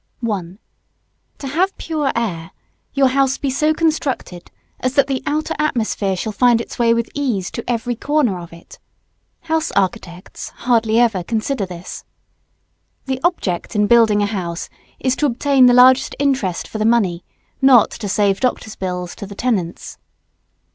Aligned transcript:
[Sidenote: 0.19 0.25
Pure 0.25 0.33
air.] 0.33 0.39
1. 0.55 0.59
To 1.37 1.47
have 1.49 1.77
pure 1.77 2.11
air, 2.15 2.51
your 2.95 3.07
house 3.09 3.37
be 3.37 3.51
so 3.51 3.71
constructed 3.71 4.49
as 4.79 4.95
that 4.95 5.05
the 5.05 5.21
outer 5.27 5.53
atmosphere 5.59 6.15
shall 6.15 6.31
find 6.31 6.59
its 6.59 6.79
way 6.79 6.91
with 6.91 7.07
ease 7.13 7.51
to 7.51 7.63
every 7.69 7.93
corner 7.95 8.39
of 8.39 8.51
it. 8.51 8.79
House 9.41 9.69
architects 9.73 10.49
hardly 10.65 10.99
ever 10.99 11.21
consider 11.23 11.67
this. 11.67 12.03
The 13.05 13.21
object 13.23 13.75
in 13.75 13.85
building 13.85 14.23
a 14.23 14.25
house 14.25 14.69
is 14.99 15.15
to 15.17 15.27
obtain 15.27 15.67
the 15.67 15.75
largest 15.75 16.15
interest 16.17 16.67
for 16.67 16.79
the 16.79 16.83
money, 16.83 17.23
not 17.61 17.91
to 17.91 18.09
save 18.09 18.39
doctors' 18.39 18.75
bills 18.75 19.15
to 19.17 19.27
the 19.27 19.35
tenants. 19.35 19.99